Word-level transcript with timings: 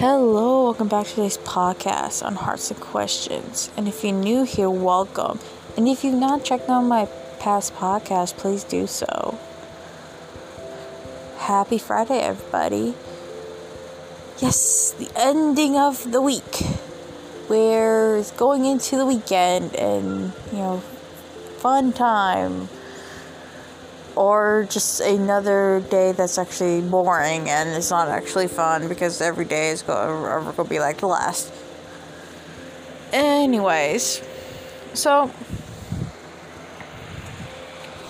Hello, 0.00 0.64
welcome 0.64 0.88
back 0.88 1.04
to 1.08 1.14
today's 1.14 1.36
podcast 1.36 2.24
on 2.24 2.34
Hearts 2.34 2.70
and 2.70 2.80
Questions. 2.80 3.70
And 3.76 3.86
if 3.86 4.02
you're 4.02 4.14
new 4.14 4.44
here, 4.44 4.70
welcome. 4.70 5.38
And 5.76 5.86
if 5.86 6.02
you've 6.02 6.14
not 6.14 6.42
checked 6.42 6.70
out 6.70 6.84
my 6.84 7.04
past 7.38 7.74
podcast, 7.74 8.38
please 8.38 8.64
do 8.64 8.86
so. 8.86 9.38
Happy 11.36 11.76
Friday, 11.76 12.18
everybody. 12.18 12.94
Yes, 14.38 14.92
the 14.92 15.10
ending 15.14 15.76
of 15.76 16.10
the 16.12 16.22
week. 16.22 16.62
We're 17.50 18.24
going 18.38 18.64
into 18.64 18.96
the 18.96 19.04
weekend 19.04 19.76
and, 19.76 20.32
you 20.50 20.58
know, 20.60 20.78
fun 21.58 21.92
time 21.92 22.70
or 24.16 24.66
just 24.70 25.00
another 25.00 25.82
day 25.90 26.12
that's 26.12 26.38
actually 26.38 26.80
boring 26.80 27.48
and 27.48 27.68
it's 27.70 27.90
not 27.90 28.08
actually 28.08 28.48
fun 28.48 28.88
because 28.88 29.20
every 29.20 29.44
day 29.44 29.70
is 29.70 29.82
going 29.82 30.54
to 30.54 30.64
be 30.64 30.78
like 30.78 30.98
the 30.98 31.06
last. 31.06 31.52
Anyways, 33.12 34.22
so 34.94 35.30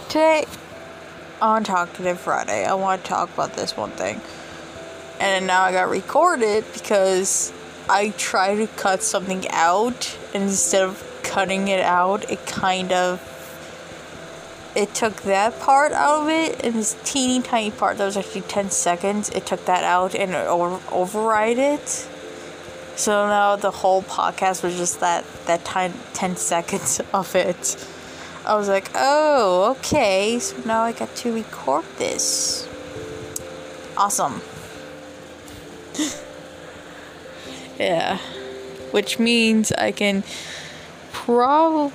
today 0.08 0.44
on 1.40 1.64
Talkative 1.64 2.20
Friday, 2.20 2.64
I 2.64 2.74
want 2.74 3.02
to 3.02 3.08
talk 3.08 3.32
about 3.32 3.54
this 3.54 3.76
one 3.76 3.90
thing. 3.92 4.20
And 5.20 5.46
now 5.46 5.62
I 5.62 5.72
got 5.72 5.88
recorded 5.88 6.64
because 6.72 7.52
I 7.88 8.10
tried 8.10 8.56
to 8.56 8.66
cut 8.66 9.02
something 9.02 9.46
out 9.50 10.18
and 10.34 10.44
instead 10.44 10.82
of 10.82 11.20
cutting 11.22 11.68
it 11.68 11.80
out, 11.80 12.30
it 12.30 12.44
kind 12.46 12.92
of 12.92 13.20
it 14.74 14.94
took 14.94 15.22
that 15.22 15.58
part 15.60 15.92
out 15.92 16.22
of 16.22 16.28
it 16.28 16.64
and 16.64 16.74
this 16.74 16.96
teeny 17.04 17.42
tiny 17.42 17.70
part 17.70 17.98
that 17.98 18.04
was 18.04 18.16
actually 18.16 18.42
10 18.42 18.70
seconds 18.70 19.28
it 19.30 19.46
took 19.46 19.64
that 19.66 19.84
out 19.84 20.14
and 20.14 20.34
over- 20.34 20.80
override 20.92 21.58
it. 21.58 22.08
So 22.96 23.26
now 23.26 23.56
the 23.56 23.70
whole 23.70 24.02
podcast 24.02 24.62
was 24.62 24.76
just 24.76 25.00
that 25.00 25.24
that 25.46 25.64
time 25.64 25.94
10 26.14 26.36
seconds 26.36 27.00
of 27.14 27.34
it. 27.34 27.76
I 28.44 28.54
was 28.54 28.68
like 28.68 28.90
oh 28.94 29.76
okay 29.78 30.38
so 30.38 30.56
now 30.64 30.82
i 30.82 30.92
got 30.92 31.14
to 31.16 31.32
record 31.34 31.84
this. 31.98 32.68
Awesome. 33.96 34.40
Yeah 37.78 38.18
which 38.90 39.18
means 39.18 39.72
i 39.72 39.92
can 39.92 40.22
probably 41.12 41.92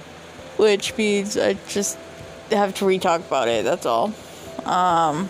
which 0.57 0.95
means 0.97 1.37
i 1.37 1.53
just 1.67 1.97
have 2.57 2.73
to 2.75 2.85
re-talk 2.85 3.21
about 3.21 3.47
it. 3.47 3.63
That's 3.63 3.85
all. 3.85 4.13
Um, 4.65 5.29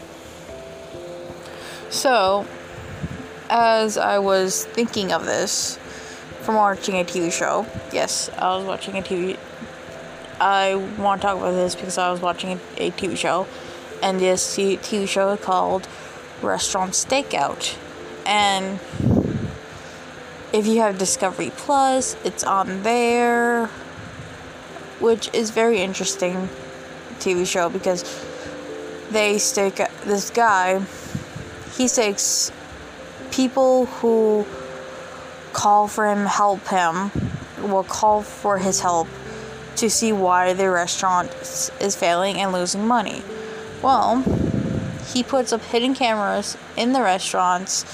so, 1.89 2.45
as 3.49 3.97
I 3.97 4.19
was 4.19 4.65
thinking 4.65 5.11
of 5.11 5.25
this 5.25 5.77
from 6.41 6.55
watching 6.55 6.95
a 6.95 7.03
TV 7.03 7.31
show, 7.31 7.65
yes, 7.91 8.29
I 8.37 8.55
was 8.55 8.65
watching 8.65 8.97
a 8.97 9.01
TV. 9.01 9.37
I 10.39 10.75
want 10.97 11.21
to 11.21 11.27
talk 11.27 11.37
about 11.37 11.51
this 11.51 11.75
because 11.75 11.97
I 11.97 12.11
was 12.11 12.21
watching 12.21 12.59
a, 12.77 12.87
a 12.87 12.91
TV 12.91 13.17
show, 13.17 13.47
and 14.01 14.19
this 14.19 14.55
TV 14.57 15.07
show 15.07 15.31
is 15.31 15.39
called 15.39 15.87
Restaurant 16.41 16.91
Stakeout, 16.91 17.77
and 18.25 18.79
if 20.51 20.65
you 20.67 20.79
have 20.79 20.97
Discovery 20.97 21.51
Plus, 21.55 22.15
it's 22.23 22.43
on 22.43 22.83
there, 22.83 23.67
which 24.99 25.29
is 25.33 25.51
very 25.51 25.79
interesting 25.79 26.49
TV 27.19 27.45
show 27.45 27.69
because 27.69 28.03
they 29.11 29.37
stick 29.37 29.75
this 30.03 30.29
guy. 30.29 30.81
He 31.75 31.87
takes 31.87 32.51
people 33.31 33.85
who 33.85 34.45
call 35.53 35.87
for 35.87 36.07
him, 36.07 36.25
help 36.25 36.67
him, 36.67 37.11
will 37.61 37.83
call 37.83 38.21
for 38.21 38.57
his 38.57 38.79
help 38.81 39.07
to 39.77 39.89
see 39.89 40.11
why 40.11 40.53
the 40.53 40.69
restaurant 40.69 41.29
is 41.79 41.95
failing 41.95 42.37
and 42.37 42.51
losing 42.51 42.87
money. 42.87 43.21
Well, 43.81 44.21
he 45.13 45.23
puts 45.23 45.53
up 45.53 45.61
hidden 45.61 45.93
cameras 45.93 46.57
in 46.75 46.93
the 46.93 47.01
restaurants 47.01 47.85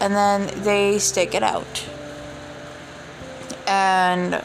and 0.00 0.14
then 0.14 0.62
they 0.62 0.98
stick 0.98 1.34
it 1.34 1.42
out. 1.42 1.86
And 3.66 4.44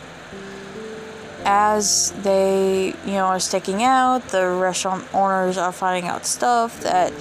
as 1.51 2.11
they, 2.21 2.93
you 3.07 3.13
know, 3.13 3.25
are 3.25 3.39
sticking 3.39 3.81
out, 3.81 4.27
the 4.27 4.47
restaurant 4.47 5.03
owners 5.15 5.57
are 5.57 5.71
finding 5.71 6.07
out 6.07 6.23
stuff 6.23 6.79
that 6.81 7.11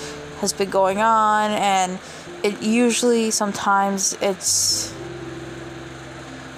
has 0.43 0.53
been 0.53 0.69
going 0.69 0.99
on, 0.99 1.51
and 1.53 1.99
it 2.43 2.63
usually 2.63 3.31
sometimes 3.31 4.19
it's 4.21 4.91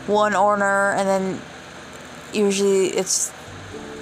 one 0.09 0.35
owner, 0.35 0.91
and 0.95 1.07
then 1.09 1.41
usually 2.33 2.89
it's 2.89 3.33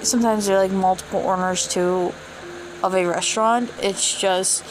sometimes 0.01 0.47
there 0.47 0.57
are 0.57 0.63
like 0.63 0.71
multiple 0.71 1.19
owners 1.19 1.67
too 1.67 2.11
of 2.81 2.95
a 2.95 3.05
restaurant. 3.05 3.71
It's 3.83 4.19
just. 4.19 4.65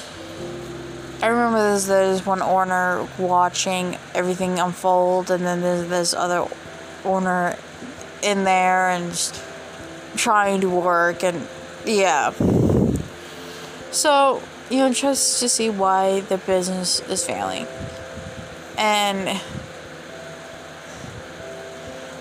I 1.23 1.29
remember 1.29 1.59
there's, 1.59 1.87
there's 1.87 2.27
one 2.27 2.43
owner 2.43 3.07
watching 3.17 3.97
everything 4.13 4.59
unfold, 4.59 5.31
and 5.31 5.45
then 5.45 5.61
there's 5.61 5.89
this 5.89 6.15
other 6.15 6.49
owner 7.05 7.57
in 8.23 8.45
there 8.45 8.91
and 8.91 9.11
just 9.11 9.43
trying 10.17 10.61
to 10.61 10.69
work 10.69 11.23
and 11.23 11.47
yeah. 11.85 12.33
So, 13.91 14.43
you 14.71 14.79
know, 14.79 14.93
just 14.93 15.41
to 15.41 15.49
see 15.49 15.71
why 15.71 16.21
the 16.21 16.39
business 16.39 17.01
is 17.09 17.25
failing. 17.25 17.67
And 18.77 19.41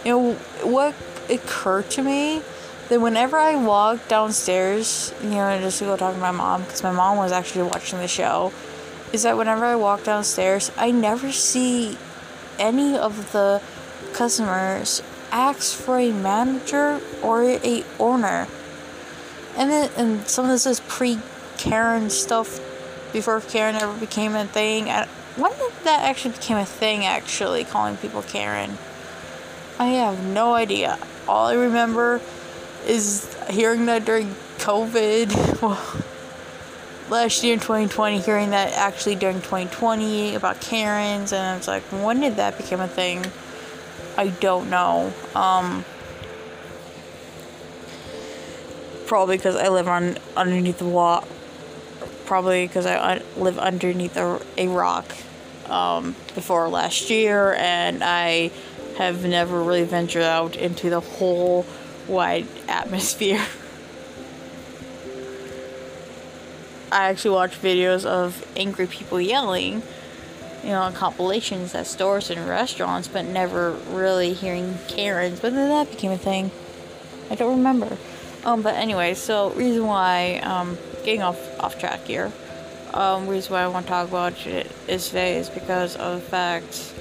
you 0.06 0.12
know 0.12 0.34
what 0.63 0.96
occurred 1.30 1.90
to 1.91 2.02
me 2.02 2.41
that 2.90 3.02
whenever 3.02 3.38
I 3.38 3.56
walk 3.56 4.07
downstairs, 4.07 5.13
you 5.22 5.31
know, 5.31 5.59
just 5.59 5.80
to 5.80 5.86
go 5.86 5.97
talk 5.97 6.13
to 6.13 6.19
my 6.19 6.31
mom, 6.31 6.63
because 6.63 6.84
my 6.84 6.91
mom 6.91 7.18
was 7.18 7.31
actually 7.31 7.63
watching 7.63 8.00
the 8.00 8.07
show, 8.07 8.53
is 9.12 9.24
that 9.24 9.38
whenever 9.38 9.66
I 9.66 9.75
walk 9.75 10.03
downstairs, 10.03 10.72
I 10.78 10.91
never 10.91 11.31
see 11.31 11.97
any 12.57 12.97
of 12.97 13.34
the 13.34 13.62
customers 14.13 15.02
asks 15.31 15.73
for 15.73 15.97
a 15.99 16.11
manager 16.11 17.01
or 17.21 17.43
a 17.43 17.83
owner. 17.99 18.47
And 19.55 19.71
then 19.71 19.89
and 19.97 20.27
some 20.27 20.45
of 20.45 20.51
this 20.51 20.65
is 20.65 20.79
pre 20.81 21.19
Karen 21.57 22.09
stuff 22.09 22.59
before 23.11 23.41
Karen 23.41 23.75
ever 23.75 23.97
became 23.97 24.35
a 24.35 24.45
thing. 24.45 24.89
I, 24.89 25.07
when 25.35 25.51
did 25.51 25.71
that 25.83 26.03
actually 26.03 26.31
became 26.31 26.57
a 26.57 26.65
thing 26.65 27.05
actually 27.05 27.63
calling 27.63 27.97
people 27.97 28.21
Karen? 28.23 28.77
I 29.79 29.88
have 29.88 30.23
no 30.25 30.53
idea. 30.53 30.97
All 31.27 31.47
I 31.47 31.53
remember 31.53 32.21
is 32.88 33.35
hearing 33.49 33.85
that 33.85 34.05
during 34.05 34.35
COVID. 34.57 36.03
Last 37.09 37.44
year 37.44 37.53
in 37.53 37.59
2020, 37.59 38.19
hearing 38.19 38.49
that 38.49 38.73
actually 38.73 39.15
during 39.15 39.38
2020 39.38 40.35
about 40.35 40.59
Karens, 40.59 41.31
and 41.31 41.57
it's 41.57 41.67
like, 41.67 41.83
when 41.83 42.19
did 42.19 42.35
that 42.35 42.57
become 42.57 42.81
a 42.81 42.88
thing? 42.88 43.25
I 44.17 44.28
don't 44.29 44.69
know. 44.72 45.13
Um, 45.35 45.85
probably 49.05 49.38
because 49.38 49.55
I 49.55 49.69
live 49.69 49.88
on 49.88 50.17
underneath 50.35 50.79
the 50.79 50.85
wall. 50.85 51.23
Probably 52.25 52.67
because 52.67 52.85
I 52.85 53.22
live 53.38 53.57
underneath 53.59 54.17
a, 54.17 54.41
a 54.57 54.67
rock 54.67 55.16
um, 55.67 56.16
before 56.35 56.67
last 56.67 57.09
year, 57.09 57.53
and 57.53 58.03
I 58.03 58.51
have 58.97 59.23
never 59.23 59.61
really 59.61 59.83
ventured 59.83 60.23
out 60.23 60.56
into 60.56 60.89
the 60.89 61.00
whole 61.00 61.66
wide 62.07 62.47
atmosphere. 62.67 63.45
I 66.91 67.09
actually 67.09 67.31
watch 67.31 67.62
videos 67.62 68.06
of 68.06 68.45
angry 68.56 68.88
people 68.88 69.21
yelling 69.21 69.83
you 70.63 70.69
know, 70.69 70.92
compilations 70.94 71.75
at 71.75 71.88
stores 71.88 72.30
and 72.30 72.48
restaurants, 72.48 73.07
but 73.07 73.25
never 73.25 73.71
really 73.89 74.33
hearing 74.33 74.77
Karens. 74.88 75.39
But 75.39 75.54
then 75.54 75.69
that 75.69 75.89
became 75.89 76.12
a 76.12 76.18
thing. 76.18 76.51
I 77.30 77.36
don't 77.36 77.57
remember. 77.57 77.98
Um, 78.44 78.62
but 78.62 78.75
anyway, 78.75 79.13
so 79.13 79.51
reason 79.51 79.86
why, 79.86 80.39
um, 80.44 80.77
getting 81.04 81.21
off 81.21 81.38
off 81.59 81.80
track 81.80 82.06
here. 82.06 82.31
Um, 82.94 83.27
reason 83.27 83.54
why 83.54 83.63
I 83.63 83.68
want 83.68 83.86
to 83.86 83.89
talk 83.89 84.07
about 84.07 84.48
it 84.48 84.71
is 84.88 85.07
today 85.07 85.38
is 85.38 85.50
because 85.50 85.95
of 85.95 86.21
the 86.21 86.27
fact. 86.27 86.94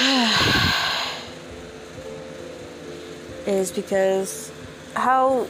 is 3.46 3.72
because 3.72 4.52
how 4.94 5.48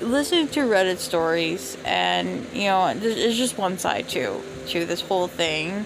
listening 0.00 0.48
to 0.48 0.60
Reddit 0.60 0.98
stories 0.98 1.76
and 1.84 2.46
you 2.52 2.64
know 2.64 2.86
it's 2.86 3.36
just 3.36 3.58
one 3.58 3.78
side 3.78 4.08
too 4.08 4.42
to 4.70 4.84
this 4.84 5.00
whole 5.00 5.28
thing. 5.28 5.84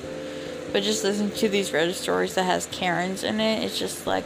But 0.72 0.82
just 0.82 1.04
listening 1.04 1.30
to 1.32 1.48
these 1.48 1.70
Reddit 1.70 1.94
stories 1.94 2.34
that 2.34 2.44
has 2.44 2.66
Karens 2.66 3.22
in 3.22 3.40
it, 3.40 3.64
it's 3.64 3.78
just 3.78 4.06
like 4.06 4.24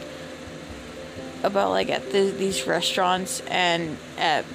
about 1.43 1.69
like 1.69 1.89
at 1.89 2.11
the, 2.11 2.31
these 2.31 2.67
restaurants 2.67 3.41
and 3.47 3.97
at 4.17 4.45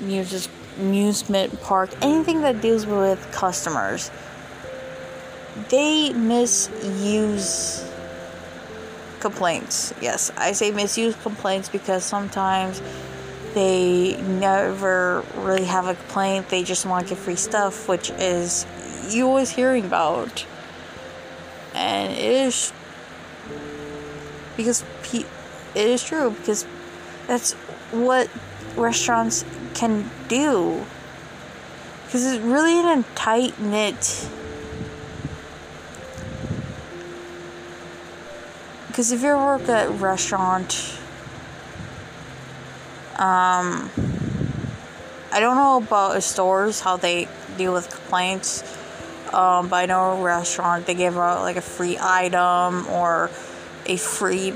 amusement 0.79 1.61
park, 1.62 1.91
anything 2.03 2.43
that 2.43 2.61
deals 2.61 2.87
with 2.87 3.31
customers. 3.33 4.11
they 5.69 6.12
misuse 6.12 7.89
complaints. 9.21 9.95
Yes, 10.03 10.31
I 10.37 10.53
say 10.53 10.73
misuse 10.73 11.15
complaints 11.23 11.69
because 11.69 12.05
sometimes 12.05 12.83
they 13.55 14.21
never 14.21 15.25
really 15.37 15.65
have 15.65 15.87
a 15.87 15.95
complaint. 15.95 16.49
They 16.49 16.65
just 16.65 16.85
want 16.85 17.06
to 17.06 17.15
get 17.15 17.23
free 17.23 17.37
stuff, 17.37 17.89
which 17.89 18.11
is 18.11 18.67
you 19.12 19.27
always 19.27 19.51
hearing 19.51 19.85
about. 19.85 20.47
And 21.75 22.12
it 22.12 22.19
is 22.19 22.73
because 24.56 24.85
pe- 25.03 25.27
it 25.75 25.87
is 25.89 26.05
true 26.05 26.31
because 26.31 26.67
that's 27.27 27.53
what 27.91 28.29
restaurants 28.77 29.45
can 29.75 30.11
do. 30.29 30.85
Because 32.06 32.25
it's 32.27 32.45
really 32.45 32.79
in 32.79 32.87
a 32.87 33.03
tight 33.15 33.59
knit. 33.61 34.29
Because 38.87 39.11
if 39.11 39.23
you 39.23 39.35
work 39.37 39.69
at 39.69 39.89
a 39.89 39.91
restaurant, 39.91 40.97
um, 43.17 43.91
I 45.33 45.41
don't 45.41 45.56
know 45.56 45.79
about 45.79 46.23
stores 46.23 46.81
how 46.81 46.97
they 46.97 47.27
deal 47.56 47.73
with 47.73 47.91
complaints. 47.91 48.62
Um, 49.35 49.69
but 49.69 49.77
I 49.77 49.87
know 49.87 50.13
a 50.13 50.23
restaurant 50.23 50.87
they 50.87 50.95
give 50.95 51.19
out 51.19 51.41
like 51.41 51.57
a 51.57 51.61
free 51.61 51.99
item 52.01 52.87
or 52.87 53.31
a 53.85 53.97
free 53.97 54.55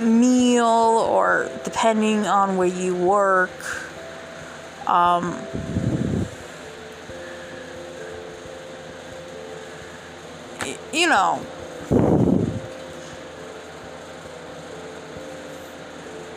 meal 0.00 0.66
or 0.66 1.48
depending 1.62 2.26
on 2.26 2.56
where 2.56 2.66
you 2.66 2.96
work. 2.96 3.50
Um, 4.88 5.38
you 10.92 11.08
know, 11.08 11.40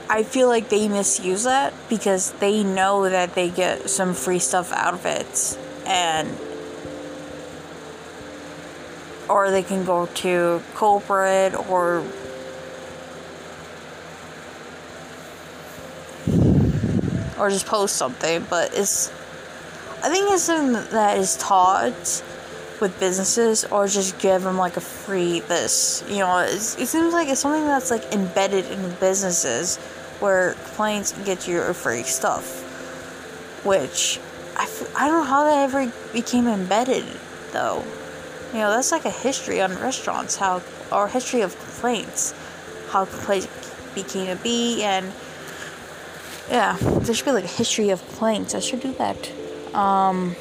I 0.07 0.21
feel 0.21 0.47
like 0.47 0.69
they 0.69 0.87
misuse 0.87 1.45
that 1.45 1.73
because 1.89 2.31
they 2.33 2.63
know 2.63 3.09
that 3.09 3.33
they 3.33 3.49
get 3.49 3.89
some 3.89 4.13
free 4.13 4.39
stuff 4.39 4.71
out 4.71 4.93
of 4.93 5.05
it 5.07 5.57
and 5.87 6.29
or 9.29 9.51
they 9.51 9.63
can 9.63 9.85
go 9.85 10.05
to 10.07 10.61
corporate 10.75 11.55
or 11.69 12.03
or 17.37 17.49
just 17.49 17.65
post 17.65 17.95
something 17.95 18.45
but 18.49 18.71
it's 18.73 19.09
i 20.03 20.09
think 20.09 20.29
it's 20.31 20.43
something 20.43 20.73
that 20.91 21.17
is 21.17 21.35
taught 21.37 22.23
with 22.81 22.97
businesses 22.99 23.65
or 23.65 23.87
just 23.87 24.17
give 24.19 24.43
them 24.43 24.57
like 24.57 24.77
a 24.77 24.81
free 24.81 25.39
this 25.41 26.03
you 26.09 26.19
know 26.19 26.37
it 26.39 26.59
seems 26.59 27.13
like 27.13 27.27
it's 27.27 27.39
something 27.39 27.65
that's 27.65 27.91
like 27.91 28.03
embedded 28.13 28.65
in 28.65 28.91
businesses 28.99 29.77
where 30.19 30.53
complaints 30.53 31.13
get 31.25 31.47
you 31.47 31.61
free 31.73 32.03
stuff 32.03 32.61
which 33.65 34.19
I, 34.55 34.69
I 34.95 35.07
don't 35.07 35.19
know 35.19 35.29
how 35.29 35.43
that 35.45 35.63
ever 35.63 35.91
became 36.13 36.47
embedded 36.47 37.05
though 37.51 37.83
you 38.55 38.61
know 38.61 38.71
that's 38.71 38.91
like 38.91 39.05
a 39.05 39.11
history 39.11 39.61
on 39.61 39.75
restaurants 39.75 40.37
how 40.37 40.61
or 40.91 41.07
history 41.07 41.41
of 41.41 41.57
complaints 41.59 42.33
how 42.89 43.05
complaints 43.05 43.47
became 43.93 44.29
a 44.29 44.41
be 44.41 44.83
and 44.83 45.11
yeah 46.49 46.77
there 46.81 47.13
should 47.13 47.25
be 47.25 47.31
like 47.31 47.43
a 47.43 47.47
history 47.47 47.89
of 47.89 48.01
complaints 48.07 48.55
i 48.55 48.59
should 48.59 48.81
do 48.81 48.93
that 48.93 49.31
um 49.75 50.35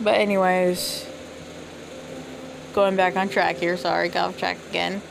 but 0.00 0.14
anyways, 0.14 1.06
going 2.72 2.94
back 2.94 3.16
on 3.16 3.28
track 3.28 3.56
here. 3.56 3.76
Sorry, 3.76 4.08
got 4.08 4.28
off 4.28 4.38
track 4.38 4.58
again. 4.70 5.02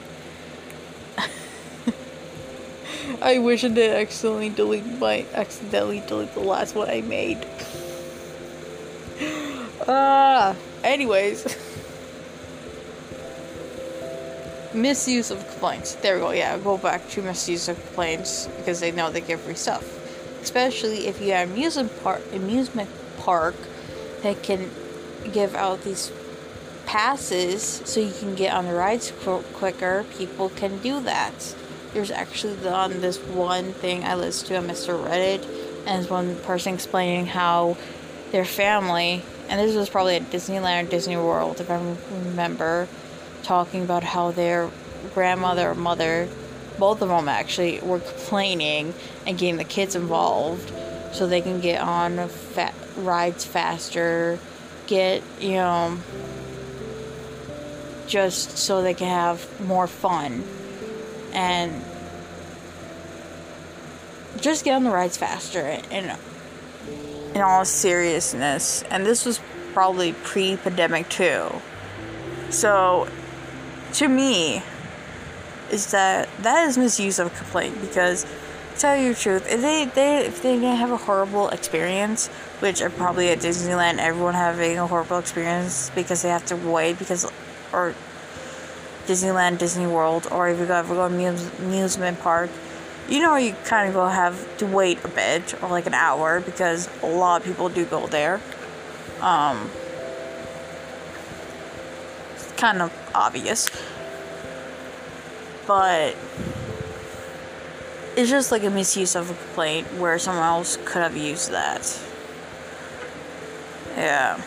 I 3.22 3.40
wish 3.40 3.66
I 3.66 3.68
did 3.68 3.96
accidentally 3.96 4.50
delete 4.50 4.86
my 4.86 5.26
accidentally 5.34 6.02
delete 6.08 6.34
the 6.34 6.40
last 6.40 6.76
one 6.76 6.90
I 6.90 7.02
made. 7.02 7.46
Uh, 9.88 10.54
anyways. 10.84 11.46
misuse 14.74 15.32
of 15.32 15.48
complaints. 15.50 15.96
There 15.96 16.16
we 16.16 16.22
go. 16.22 16.32
Yeah, 16.32 16.58
go 16.58 16.78
back 16.78 17.08
to 17.10 17.22
misuse 17.22 17.68
of 17.68 17.82
complaints 17.88 18.48
because 18.58 18.80
they 18.80 18.92
know 18.92 19.10
they 19.10 19.22
give 19.22 19.42
free 19.42 19.56
stuff. 19.56 19.84
Especially 20.42 21.08
if 21.08 21.22
you 21.22 21.32
have 21.34 21.50
amusement 21.50 21.92
park 22.04 22.22
amusement 22.32 22.90
park 23.18 23.56
that 24.22 24.42
can 24.44 24.70
give 25.34 25.56
out 25.56 25.84
these 25.84 26.12
passes 26.86 27.82
so 27.86 28.00
you 28.00 28.14
can 28.20 28.36
get 28.36 28.54
on 28.54 28.66
the 28.66 28.74
rides 28.74 29.12
qu- 29.24 29.44
quicker, 29.54 30.06
people 30.18 30.50
can 30.50 30.78
do 30.80 31.02
that. 31.02 31.56
There's 31.94 32.12
actually 32.12 32.68
on 32.68 33.02
this 33.02 33.18
one 33.18 33.74
thing 33.74 34.04
I 34.04 34.16
listened 34.16 34.48
to 34.50 34.58
on 34.58 34.68
Mr. 34.68 34.98
Reddit, 35.04 35.46
and 35.86 36.10
one 36.10 36.36
person 36.38 36.74
explaining 36.74 37.28
how 37.28 37.78
their 38.32 38.46
family, 38.46 39.24
and 39.50 39.60
this 39.60 39.76
was 39.76 39.90
probably 39.90 40.16
at 40.16 40.30
Disneyland 40.30 40.88
or 40.88 40.90
Disney 40.90 41.18
World, 41.18 41.60
if 41.60 41.70
I 41.70 41.96
remember, 42.12 42.88
talking 43.44 43.84
about 43.84 44.04
how 44.04 44.32
their 44.32 44.70
grandmother 45.14 45.72
or 45.72 45.76
mother, 45.76 46.28
both 46.78 47.02
of 47.02 47.10
them 47.10 47.30
actually, 47.30 47.80
were 47.80 48.00
complaining 48.00 48.94
and 49.26 49.38
getting 49.38 49.58
the 49.58 49.64
kids 49.64 49.96
involved 49.96 50.72
so 51.14 51.28
they 51.28 51.42
can 51.42 51.62
get 51.62 51.82
on 51.82 52.28
fa- 52.28 52.74
rides 52.98 53.46
faster, 53.46 54.40
get, 54.86 55.24
you 55.40 55.54
know, 55.54 55.98
just 58.08 58.58
so 58.58 58.82
they 58.82 58.94
can 58.94 59.08
have 59.08 59.62
more 59.62 59.88
fun. 59.88 60.44
And 61.34 61.84
just 64.40 64.66
get 64.66 64.76
on 64.76 64.84
the 64.84 64.92
rides 64.92 65.18
faster 65.18 65.80
in 65.92 66.12
in 67.38 67.44
all 67.44 67.64
seriousness 67.64 68.84
and 68.90 69.06
this 69.06 69.24
was 69.26 69.40
probably 69.74 70.12
pre-pandemic 70.12 71.08
too. 71.08 71.48
So 72.50 73.08
to 73.94 74.08
me 74.08 74.64
is 75.72 75.92
that 75.92 76.28
that 76.42 76.68
is 76.68 76.80
misuse 76.80 77.20
of 77.20 77.32
complaint 77.36 77.80
because 77.80 78.26
tell 78.80 78.98
you 78.98 79.14
the 79.14 79.20
truth, 79.20 79.48
if 79.52 79.62
they, 79.62 79.86
they 79.86 80.26
if 80.26 80.42
they 80.42 80.56
didn't 80.56 80.78
have 80.78 80.90
a 80.92 80.98
horrible 80.98 81.50
experience, 81.50 82.28
which 82.60 82.82
are 82.82 82.90
probably 82.90 83.30
at 83.30 83.38
Disneyland, 83.38 84.00
everyone 84.00 84.34
having 84.34 84.80
a 84.80 84.88
horrible 84.88 85.20
experience 85.20 85.92
because 85.94 86.24
they 86.24 86.30
have 86.30 86.46
to 86.48 86.56
wait 86.56 86.98
because, 86.98 87.32
or 87.72 87.94
Disneyland, 89.06 89.60
Disney 89.60 89.86
World, 89.86 90.28
or 90.32 90.50
if 90.50 90.58
you 90.58 90.66
ever 90.66 90.96
go 90.96 91.08
to 91.08 91.16
amusement 91.60 92.20
park, 92.20 92.50
you 93.10 93.20
know 93.20 93.36
you 93.36 93.54
kind 93.66 93.88
of 93.88 93.94
go 93.94 94.08
have 94.08 94.58
to 94.58 94.66
wait 94.66 95.04
a 95.04 95.08
bit 95.08 95.62
or 95.64 95.70
like 95.70 95.86
an 95.86 95.94
hour 95.94 96.42
because 96.42 96.90
a 97.04 97.08
lot 97.08 97.42
of 97.42 97.48
people 97.48 97.70
do 97.70 97.86
go 97.86 98.08
there. 98.08 98.42
Um, 99.22 99.70
it's 102.36 102.52
kind 102.54 102.82
of 102.82 102.94
obvious, 103.16 103.70
but 105.66 106.16
it's 108.18 108.30
just 108.30 108.52
like 108.52 108.64
a 108.64 108.70
misuse 108.70 109.16
of 109.16 109.30
a 109.30 109.34
complaint 109.34 109.88
where 110.00 110.18
someone 110.18 110.44
else 110.44 110.78
could 110.86 111.02
have 111.04 111.16
used 111.16 111.52
that. 111.52 112.00
Yeah. 113.96 114.42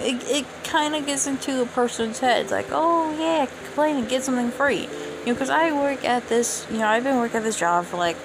It, 0.00 0.22
it 0.28 0.46
kind 0.64 0.96
of 0.96 1.06
gets 1.06 1.28
into 1.28 1.62
a 1.62 1.66
person's 1.66 2.18
head. 2.18 2.50
like, 2.50 2.66
oh, 2.72 3.16
yeah, 3.18 3.46
complain 3.46 3.96
and 3.96 4.08
get 4.08 4.24
something 4.24 4.50
free. 4.50 4.88
You 5.22 5.28
know, 5.28 5.34
because 5.34 5.50
I 5.50 5.70
work 5.70 6.04
at 6.04 6.28
this, 6.28 6.66
you 6.68 6.78
know, 6.78 6.88
I've 6.88 7.04
been 7.04 7.16
working 7.16 7.36
at 7.36 7.42
this 7.44 7.58
job 7.58 7.84
for 7.84 7.96
like 7.96 8.16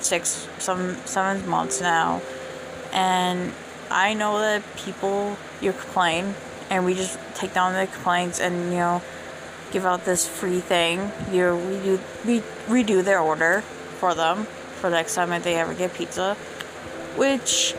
six, 0.00 0.48
some, 0.58 0.96
seven 1.04 1.46
months 1.46 1.82
now. 1.82 2.22
And 2.92 3.52
I 3.90 4.14
know 4.14 4.38
that 4.38 4.62
people, 4.74 5.36
you 5.60 5.72
complain, 5.72 6.34
and 6.70 6.86
we 6.86 6.94
just 6.94 7.18
take 7.34 7.52
down 7.52 7.74
the 7.74 7.86
complaints 7.92 8.40
and, 8.40 8.72
you 8.72 8.78
know, 8.78 9.02
give 9.70 9.84
out 9.84 10.06
this 10.06 10.26
free 10.26 10.60
thing. 10.60 11.12
You 11.30 11.42
redo, 11.42 12.00
re, 12.24 12.42
redo 12.68 13.04
their 13.04 13.20
order 13.20 13.60
for 14.00 14.14
them 14.14 14.44
for 14.80 14.88
the 14.88 14.96
next 14.96 15.14
time 15.14 15.28
that 15.30 15.42
they 15.42 15.56
ever 15.56 15.74
get 15.74 15.92
pizza, 15.92 16.34
which 17.16 17.74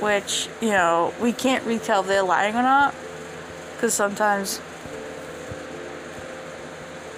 which 0.00 0.48
you 0.60 0.70
know 0.70 1.12
we 1.20 1.32
can't 1.32 1.64
retell 1.64 2.02
if 2.02 2.06
they're 2.06 2.22
lying 2.22 2.54
or 2.54 2.62
not 2.62 2.94
because 3.78 3.94
sometimes 3.94 4.60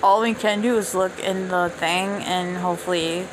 all 0.03 0.21
we 0.21 0.35
can 0.35 0.61
do 0.61 0.77
is 0.77 0.95
look 0.95 1.19
in 1.19 1.49
the 1.49 1.71
thing 1.71 2.09
and 2.25 2.59
hopefully 2.59 3.27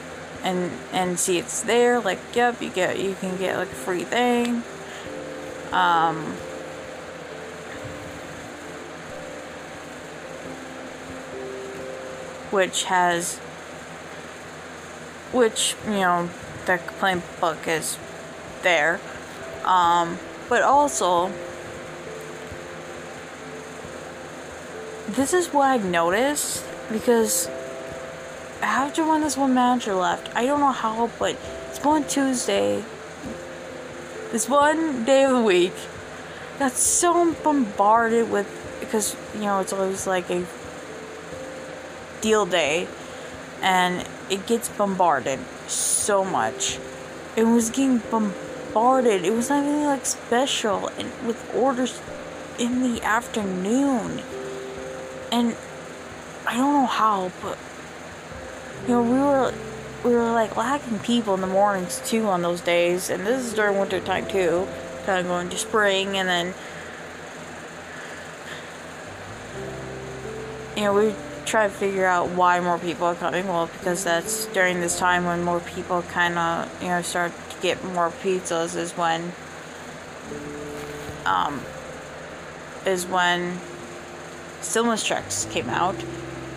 and 0.44 0.72
and 0.94 1.20
see 1.20 1.38
it's 1.38 1.62
there 1.62 2.00
like 2.00 2.20
yep 2.34 2.62
you 2.62 2.70
get 2.70 3.00
you 3.00 3.16
can 3.16 3.38
get 3.38 3.58
like 3.58 3.72
a 3.72 3.76
free 3.76 4.04
thing 4.04 4.64
um, 5.72 6.34
which 12.52 12.86
has, 12.86 13.38
which, 15.32 15.76
you 15.86 15.92
know, 15.92 16.30
the 16.66 16.78
complaint 16.78 17.24
book 17.40 17.68
is 17.68 17.98
there. 18.62 19.00
Um, 19.64 20.18
but 20.48 20.62
also, 20.62 21.32
this 25.08 25.34
is 25.34 25.48
what 25.48 25.70
I've 25.70 25.86
noticed 25.86 26.64
because 26.92 27.48
after 28.62 29.06
when 29.06 29.22
this 29.22 29.38
one 29.38 29.54
manager 29.54 29.94
left, 29.94 30.36
I 30.36 30.46
don't 30.46 30.60
know 30.60 30.72
how, 30.72 31.10
but 31.18 31.38
it's 31.70 31.84
one 31.84 32.04
Tuesday, 32.06 32.84
this 34.32 34.50
one 34.50 35.06
day 35.06 35.24
of 35.24 35.32
the 35.32 35.42
week, 35.42 35.74
got 36.60 36.72
so 36.74 37.34
bombarded 37.44 38.30
with 38.32 38.48
because 38.80 39.16
you 39.36 39.42
know 39.42 39.60
it's 39.60 39.74
always 39.74 40.08
like 40.08 40.30
a 40.30 40.46
deal 42.22 42.46
day, 42.46 42.88
and 43.62 44.08
it 44.30 44.46
gets 44.46 44.70
bombarded 44.70 45.40
so 45.68 46.26
much. 46.26 46.80
It 47.36 47.44
was 47.44 47.70
getting 47.70 48.00
bombarded. 48.00 49.24
It 49.24 49.32
was 49.32 49.50
not 49.50 49.64
even 49.64 49.86
like 49.86 50.06
special 50.06 50.90
and 50.98 51.12
with 51.26 51.54
orders 51.56 52.02
in 52.60 52.82
the 52.82 53.02
afternoon. 53.04 54.22
And 55.32 55.56
I 56.46 56.56
don't 56.56 56.74
know 56.74 56.86
how, 56.86 57.32
but 57.42 57.58
you 58.84 58.90
know, 58.90 59.02
we 59.04 59.20
were 59.20 59.54
we 60.04 60.16
were 60.16 60.32
like 60.32 60.56
lacking 60.56 61.00
people 61.00 61.34
in 61.34 61.42
the 61.42 61.48
mornings 61.48 62.02
too 62.06 62.26
on 62.26 62.42
those 62.42 62.62
days, 62.62 63.10
and 63.10 63.26
this 63.26 63.46
is 63.46 63.54
during 63.54 63.78
winter 63.78 64.00
time 64.00 64.26
too, 64.28 64.68
kind 65.06 65.20
of 65.20 65.28
going 65.28 65.50
to 65.50 65.58
spring, 65.58 66.18
and 66.18 66.30
then 66.30 66.54
you 70.78 70.84
know 70.84 70.94
we 70.94 71.14
try 71.46 71.68
to 71.68 71.74
figure 71.74 72.06
out 72.06 72.30
why 72.30 72.60
more 72.60 72.78
people 72.78 73.08
are 73.08 73.16
coming. 73.16 73.48
Well, 73.48 73.68
because 73.68 74.04
that's 74.04 74.46
during 74.48 74.80
this 74.80 74.98
time 74.98 75.26
when 75.26 75.44
more 75.44 75.60
people 75.60 76.02
kind 76.04 76.38
of 76.38 76.82
you 76.82 76.90
know 76.90 77.02
start 77.02 77.34
to 77.50 77.58
get 77.62 77.84
more 77.84 78.12
pizzas 78.22 78.76
is 78.78 78.94
when 78.94 79.34
um 81.26 81.62
is 82.86 83.06
when 83.06 83.60
stimulus 84.62 85.04
checks 85.04 85.46
came 85.52 85.70
out, 85.70 85.96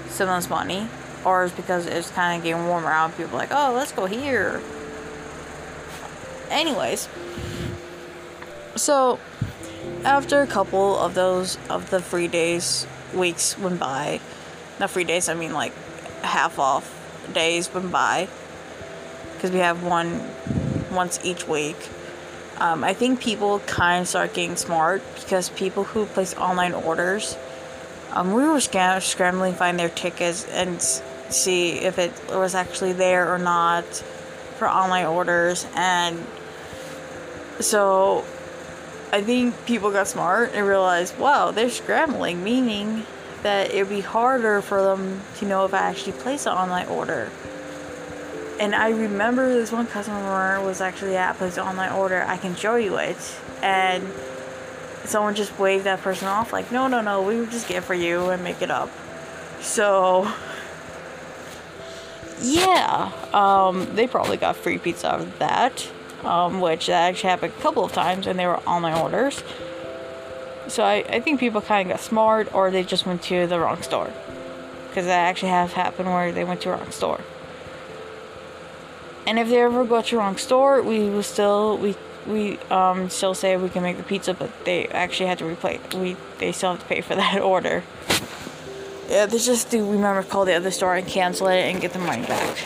stimulus 0.09 0.51
money 0.51 0.89
or 1.25 1.45
it's 1.45 1.55
because 1.55 1.87
it's 1.87 2.11
kind 2.11 2.39
of 2.39 2.45
getting 2.45 2.67
warmer 2.67 2.91
out. 2.91 3.17
People 3.17 3.37
like, 3.37 3.51
oh, 3.53 3.73
let's 3.75 3.93
go 3.93 4.07
here. 4.07 4.61
Anyways, 6.51 7.09
so 8.77 9.19
after 10.05 10.43
a 10.43 10.47
couple 10.47 10.99
of 10.99 11.15
those 11.15 11.59
of 11.69 11.91
the 11.91 12.01
free 12.01 12.29
days, 12.29 12.87
weeks 13.15 13.59
went 13.59 13.79
by. 13.79 14.21
Not 14.79 14.91
free 14.91 15.05
days, 15.05 15.29
I 15.29 15.35
mean 15.35 15.53
like 15.53 15.73
half 16.23 16.59
off 16.59 16.97
days 17.33 17.73
went 17.73 17.93
by. 17.93 18.29
Because 19.35 19.51
we 19.51 19.59
have 19.59 19.83
one 19.85 20.21
once 20.91 21.21
each 21.23 21.47
week. 21.47 21.77
Um, 22.59 22.85
I 22.85 22.93
think 22.93 23.21
people 23.21 23.61
kind 23.61 24.03
of 24.03 24.09
start 24.09 24.35
getting 24.35 24.57
smart 24.57 25.03
because 25.15 25.49
people 25.51 25.85
who 25.85 26.05
place 26.05 26.35
online 26.37 26.75
orders, 26.75 27.37
um, 28.13 28.33
we 28.33 28.45
were 28.45 28.61
scrambling 28.61 29.53
to 29.53 29.59
find 29.59 29.79
their 29.79 29.89
tickets 29.89 30.47
and 30.49 30.81
see 30.83 31.73
if 31.73 31.99
it 31.99 32.13
was 32.31 32.55
actually 32.55 32.93
there 32.93 33.33
or 33.33 33.39
not 33.39 33.85
for 34.59 34.69
online 34.69 35.07
orders 35.07 35.67
and 35.75 36.19
so 37.61 38.25
I 39.13 39.23
think 39.23 39.67
people 39.67 39.91
got 39.91 40.07
smart 40.07 40.53
and 40.55 40.67
realized, 40.67 41.19
wow, 41.19 41.51
they're 41.51 41.71
scrambling, 41.71 42.45
meaning 42.45 43.05
that 43.43 43.71
it'd 43.71 43.89
be 43.89 44.01
harder 44.01 44.63
for 44.63 44.83
them 44.83 45.21
to 45.39 45.47
know 45.47 45.65
if 45.65 45.75
I 45.75 45.79
actually 45.79 46.13
placed 46.13 46.47
an 46.47 46.53
online 46.53 46.87
order. 46.87 47.31
And 48.61 48.75
I 48.75 48.91
remember 48.91 49.53
this 49.53 49.73
one 49.73 49.87
customer 49.87 50.63
was 50.63 50.81
actually 50.81 51.17
at 51.17 51.37
place 51.37 51.57
an 51.57 51.67
online 51.67 51.93
order. 51.93 52.23
I 52.23 52.37
can 52.37 52.55
show 52.55 52.77
you 52.77 52.99
it, 52.99 53.17
and 53.63 54.07
someone 55.05 55.35
just 55.35 55.59
waved 55.59 55.85
that 55.85 56.01
person 56.01 56.29
off 56.29 56.53
like, 56.53 56.71
no, 56.71 56.87
no, 56.89 57.01
no, 57.01 57.23
we 57.23 57.41
would 57.41 57.51
just 57.51 57.69
get 57.69 57.85
for 57.85 57.95
you 57.95 58.31
and 58.31 58.45
make 58.45 58.63
it 58.63 58.71
up. 58.71 58.91
So 59.61 60.33
yeah, 62.43 63.13
um, 63.33 63.95
they 63.95 64.07
probably 64.07 64.37
got 64.37 64.57
free 64.57 64.79
pizza 64.79 65.13
out 65.13 65.21
of 65.21 65.39
that, 65.39 65.91
um, 66.25 66.61
which 66.61 66.89
actually 66.89 67.31
happened 67.31 67.53
a 67.59 67.61
couple 67.61 67.85
of 67.85 67.93
times 67.93 68.27
and 68.27 68.39
they 68.39 68.47
were 68.47 68.61
on 68.67 68.83
my 68.83 68.99
orders. 68.99 69.43
So 70.69 70.85
I, 70.85 71.05
I 71.09 71.21
think 71.21 71.41
people 71.41 71.61
kind 71.61 71.91
of 71.91 71.97
got 71.97 72.03
smart 72.03 72.55
or 72.55 72.71
they 72.71 72.85
just 72.85 73.07
went 73.07 73.23
to 73.25 73.47
the 73.47 73.59
wrong 73.59 73.83
store. 73.83 74.13
Because 74.89 75.07
that 75.07 75.29
actually 75.29 75.51
has 75.51 75.73
happened 75.75 76.09
where 76.09 76.33
they 76.33 76.45
went 76.45 76.63
to 76.63 76.71
the 76.71 76.77
wrong 76.77 76.91
store. 76.91 77.21
And 79.27 79.39
if 79.39 79.49
they 79.49 79.61
ever 79.61 79.85
go 79.85 80.03
to 80.03 80.11
the 80.11 80.17
wrong 80.17 80.37
store, 80.37 80.83
we 80.83 81.09
will 81.11 81.23
still 81.23 81.77
we 81.77 81.95
we 82.31 82.59
um 82.71 83.11
still 83.11 83.35
say 83.35 83.57
we 83.57 83.69
can 83.69 83.83
make 83.83 83.97
the 83.97 84.03
pizza, 84.03 84.35
but 84.35 84.51
they 84.65 84.87
actually 84.89 85.27
had 85.27 85.39
to 85.39 85.45
replace 85.45 85.81
we 85.95 86.17
they 86.39 86.53
still 86.53 86.73
have 86.73 86.81
to 86.81 86.87
pay 86.87 87.01
for 87.01 87.15
that 87.23 87.41
order. 87.41 87.83
Yeah, 89.09 89.27
they 89.27 89.39
just 89.39 89.71
do 89.71 89.79
remember 89.91 90.23
call 90.23 90.45
the 90.45 90.55
other 90.55 90.71
store 90.71 90.95
and 90.95 91.07
cancel 91.07 91.49
it 91.49 91.63
and 91.63 91.81
get 91.81 91.93
the 91.93 91.99
money 91.99 92.25
back. 92.27 92.57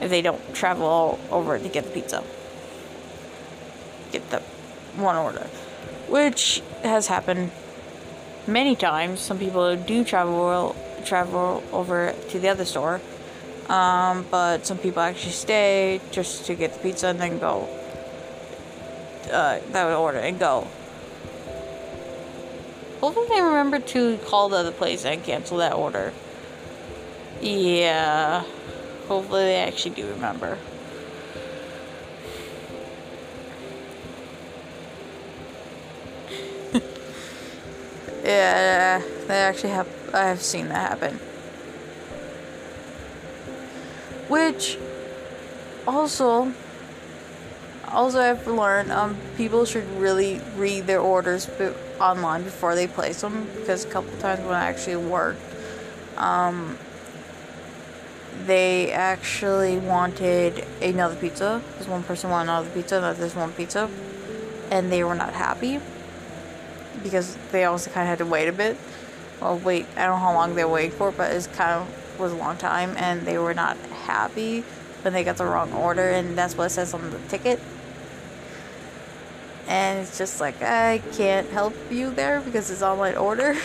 If 0.00 0.10
they 0.10 0.22
don't 0.22 0.54
travel 0.54 0.86
all 0.86 1.18
over 1.30 1.58
to 1.58 1.68
get 1.68 1.84
the 1.84 1.90
pizza. 1.90 2.24
Get 4.12 4.30
the 4.30 4.40
one 4.96 5.16
order. 5.16 5.46
Which 6.08 6.62
has 6.82 7.08
happened 7.08 7.50
many 8.46 8.76
times. 8.76 9.20
Some 9.20 9.38
people 9.38 9.76
do 9.76 10.04
travel 10.04 10.74
travel 11.04 11.62
over 11.72 12.14
to 12.30 12.38
the 12.38 12.48
other 12.48 12.64
store. 12.64 13.00
Um, 13.68 14.24
but 14.30 14.64
some 14.64 14.78
people 14.78 15.02
actually 15.02 15.32
stay 15.32 16.00
just 16.12 16.46
to 16.46 16.54
get 16.54 16.72
the 16.74 16.78
pizza 16.78 17.08
and 17.08 17.20
then 17.20 17.38
go. 17.38 17.68
Uh, 19.30 19.58
that 19.72 19.84
would 19.84 19.96
order 19.96 20.18
and 20.18 20.38
go. 20.38 20.68
Hopefully 23.00 23.26
they 23.28 23.42
remember 23.42 23.78
to 23.78 24.18
call 24.18 24.48
the 24.48 24.56
other 24.56 24.70
place 24.70 25.04
and 25.04 25.22
cancel 25.22 25.58
that 25.58 25.74
order. 25.74 26.12
Yeah. 27.40 28.44
Hopefully 29.08 29.44
they 29.44 29.56
actually 29.56 29.94
do 29.96 30.06
remember. 30.08 30.58
yeah, 38.24 39.02
they 39.26 39.34
actually 39.34 39.70
have 39.70 39.88
I 40.14 40.24
have 40.24 40.42
seen 40.42 40.68
that 40.68 40.90
happen. 40.90 41.20
Which 44.28 44.78
also 45.86 46.52
also 47.88 48.18
I've 48.20 48.46
learned 48.46 48.90
um 48.90 49.16
people 49.36 49.64
should 49.64 49.86
really 49.98 50.40
read 50.56 50.86
their 50.86 51.00
orders 51.00 51.48
online 52.00 52.42
before 52.42 52.74
they 52.74 52.86
place 52.86 53.20
them 53.20 53.46
because 53.56 53.84
a 53.84 53.88
couple 53.88 54.10
times 54.18 54.40
when 54.40 54.54
I 54.54 54.66
actually 54.66 54.96
worked, 54.96 55.40
um, 56.16 56.78
they 58.44 58.92
actually 58.92 59.78
wanted 59.78 60.64
another 60.82 61.16
pizza. 61.16 61.62
This 61.78 61.88
one 61.88 62.02
person 62.02 62.30
wanted 62.30 62.50
another 62.50 62.70
pizza, 62.70 63.00
not 63.00 63.16
this 63.16 63.34
one 63.34 63.52
pizza, 63.52 63.88
and 64.70 64.92
they 64.92 65.02
were 65.04 65.14
not 65.14 65.32
happy 65.32 65.80
because 67.02 67.36
they 67.52 67.64
also 67.64 67.90
kind 67.90 68.02
of 68.02 68.08
had 68.08 68.18
to 68.18 68.26
wait 68.26 68.48
a 68.48 68.52
bit. 68.52 68.76
Well, 69.40 69.58
wait, 69.58 69.86
I 69.96 70.06
don't 70.06 70.18
know 70.18 70.26
how 70.26 70.34
long 70.34 70.54
they 70.54 70.64
waited 70.64 70.94
for, 70.94 71.12
but 71.12 71.32
it's 71.32 71.46
kind 71.46 71.80
of 71.80 72.18
was 72.18 72.32
a 72.32 72.36
long 72.36 72.56
time, 72.56 72.94
and 72.96 73.26
they 73.26 73.38
were 73.38 73.52
not 73.54 73.76
happy 74.06 74.62
when 75.02 75.12
they 75.12 75.24
got 75.24 75.36
the 75.36 75.44
wrong 75.44 75.72
order, 75.72 76.10
and 76.10 76.36
that's 76.36 76.56
what 76.56 76.66
it 76.66 76.70
says 76.70 76.94
on 76.94 77.10
the 77.10 77.18
ticket 77.28 77.60
and 79.68 80.00
it's 80.00 80.16
just 80.16 80.40
like 80.40 80.62
I 80.62 81.02
can't 81.12 81.48
help 81.50 81.74
you 81.90 82.10
there 82.10 82.40
because 82.40 82.70
it's 82.70 82.82
online 82.82 83.16
order. 83.16 83.50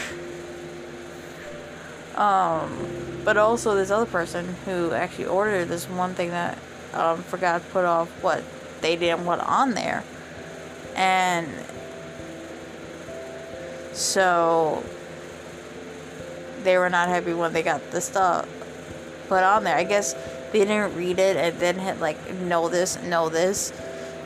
um, 2.15 2.71
but 3.23 3.37
also 3.37 3.75
this 3.75 3.91
other 3.91 4.07
person 4.07 4.55
who 4.65 4.91
actually 4.91 5.25
ordered 5.25 5.65
this 5.65 5.87
one 5.87 6.15
thing 6.15 6.31
that 6.31 6.57
um, 6.93 7.21
forgot 7.23 7.61
to 7.61 7.67
put 7.69 7.85
off 7.85 8.09
what 8.23 8.43
they 8.81 8.95
didn't 8.95 9.25
want 9.25 9.41
on 9.41 9.71
there, 9.71 10.03
and 10.95 11.47
so 13.93 14.83
they 16.63 16.77
were 16.77 16.89
not 16.89 17.09
happy 17.09 17.33
when 17.33 17.53
they 17.53 17.61
got 17.61 17.91
the 17.91 18.01
stuff 18.01 18.47
put 19.27 19.43
on 19.43 19.63
there. 19.63 19.77
I 19.77 19.83
guess 19.83 20.15
they 20.51 20.59
didn't 20.59 20.95
read 20.95 21.19
it 21.19 21.37
and 21.37 21.57
then 21.59 21.79
hit 21.79 21.99
like 21.99 22.33
know 22.35 22.69
this, 22.69 23.01
know 23.03 23.29
this 23.29 23.71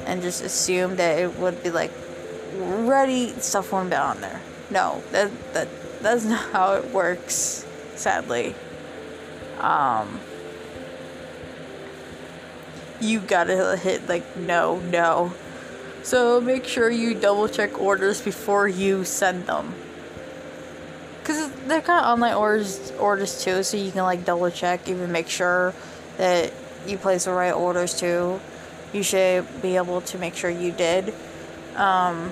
and 0.06 0.22
just 0.22 0.44
assume 0.44 0.96
that 0.98 1.20
it 1.20 1.38
would 1.40 1.62
be 1.64 1.72
like 1.72 1.92
ready 2.58 3.30
stuff 3.40 3.72
won't 3.72 3.90
be 3.90 3.96
on 3.96 4.22
there. 4.22 4.42
No, 4.70 5.04
that 5.12 5.32
that 5.54 5.68
that's 6.02 6.26
not 6.26 6.52
how 6.52 6.74
it 6.74 6.92
works. 6.92 7.66
Sadly, 7.96 8.56
um, 9.60 10.20
you 13.00 13.20
gotta 13.20 13.78
hit 13.78 14.08
like 14.08 14.38
no, 14.38 14.80
no. 14.80 15.34
So 16.04 16.40
make 16.40 16.66
sure 16.66 16.90
you 16.90 17.16
double 17.16 17.48
check 17.48 17.80
orders 17.82 18.22
before 18.22 18.68
you 18.68 19.06
send 19.06 19.48
them. 19.48 19.74
Cause 21.24 21.50
they're 21.66 21.82
kind 21.82 22.06
of 22.06 22.14
online 22.14 22.36
orders 22.36 22.92
orders 23.00 23.44
too, 23.44 23.64
so 23.64 23.78
you 23.78 23.92
can 23.92 24.04
like 24.04 24.24
double 24.26 24.52
check, 24.52 24.88
even 24.88 25.12
make 25.12 25.28
sure 25.28 25.74
that 26.18 26.54
you 26.88 26.98
place 26.98 27.26
the 27.26 27.32
right 27.32 27.52
orders 27.52 27.94
to, 28.00 28.40
you 28.94 29.04
should 29.04 29.62
be 29.62 29.76
able 29.76 30.02
to 30.02 30.18
make 30.18 30.36
sure 30.36 30.50
you 30.50 30.72
did. 30.72 31.14
Um, 31.76 32.32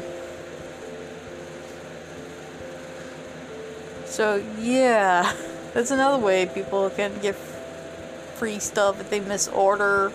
so 4.06 4.44
yeah, 4.60 5.34
that's 5.74 5.92
another 5.92 6.24
way 6.24 6.46
people 6.46 6.90
can 6.90 7.20
get 7.20 7.36
free 7.36 8.60
stuff 8.60 9.00
if 9.00 9.10
they 9.10 9.20
misorder 9.20 10.12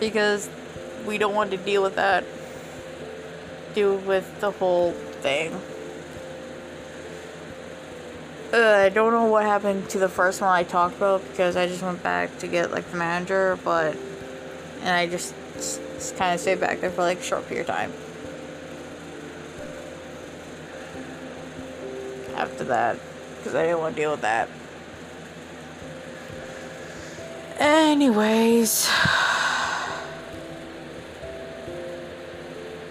because 0.00 0.48
we 1.06 1.18
don't 1.18 1.34
want 1.34 1.50
to 1.50 1.56
deal 1.56 1.82
with 1.82 1.96
that. 1.96 2.24
Deal 3.74 3.96
with 3.96 4.40
the 4.40 4.50
whole 4.50 4.92
thing. 5.22 5.60
Uh, 8.50 8.56
I 8.56 8.88
don't 8.88 9.12
know 9.12 9.26
what 9.26 9.42
happened 9.44 9.90
to 9.90 9.98
the 9.98 10.08
first 10.08 10.40
one 10.40 10.48
I 10.48 10.62
talked 10.62 10.96
about 10.96 11.22
because 11.28 11.54
I 11.54 11.66
just 11.66 11.82
went 11.82 12.02
back 12.02 12.38
to 12.38 12.46
get 12.46 12.70
like 12.70 12.90
the 12.90 12.96
manager, 12.96 13.58
but 13.62 13.94
and 14.80 14.88
I 14.88 15.06
just, 15.06 15.34
just, 15.54 16.16
kind 16.16 16.34
of 16.34 16.40
stayed 16.40 16.58
back 16.58 16.80
there 16.80 16.90
for 16.90 17.02
like 17.02 17.18
a 17.18 17.22
short 17.22 17.46
period 17.46 17.68
of 17.68 17.76
time. 17.76 17.92
After 22.36 22.64
that, 22.64 22.98
because 23.36 23.54
I 23.54 23.64
didn't 23.64 23.80
want 23.80 23.96
to 23.96 24.00
deal 24.00 24.12
with 24.12 24.22
that. 24.22 24.48
Anyways. 27.58 28.88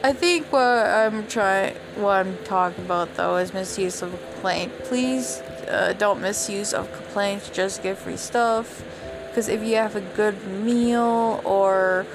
I 0.04 0.14
think 0.14 0.52
what 0.52 0.62
I'm 0.62 1.26
trying, 1.28 1.76
what 1.96 2.28
I'm 2.28 2.38
talking 2.44 2.86
about 2.86 3.16
though, 3.16 3.38
is 3.38 3.54
misuse 3.54 4.04
of 4.04 4.14
a 4.14 4.18
complaint. 4.18 4.72
Please 4.84 5.42
uh, 5.70 5.94
don't 5.94 6.22
misuse 6.22 6.74
of 6.74 6.92
complaints. 6.94 7.50
Just 7.50 7.84
get 7.84 7.98
free 7.98 8.18
stuff, 8.18 8.84
because 9.30 9.48
if 9.48 9.64
you 9.64 9.76
have 9.76 9.96
a 9.96 10.02
good 10.02 10.46
meal 10.48 11.42
or 11.46 12.06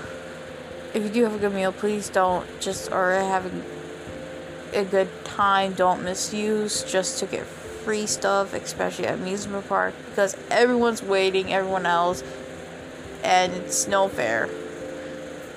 if 0.94 1.02
you 1.02 1.08
do 1.08 1.24
have 1.24 1.34
a 1.34 1.38
good 1.38 1.54
meal, 1.54 1.72
please 1.72 2.08
don't 2.08 2.46
just 2.60 2.92
or 2.92 3.12
having 3.12 3.64
a 4.74 4.84
good 4.84 5.08
time. 5.24 5.72
Don't 5.72 6.02
misuse 6.02 6.82
just 6.84 7.18
to 7.20 7.26
get 7.26 7.46
free 7.46 8.06
stuff, 8.06 8.54
especially 8.54 9.06
at 9.06 9.14
amusement 9.14 9.68
park, 9.68 9.94
because 10.10 10.36
everyone's 10.50 11.02
waiting, 11.02 11.52
everyone 11.52 11.86
else, 11.86 12.22
and 13.24 13.52
it's 13.54 13.88
no 13.88 14.08
fair 14.08 14.48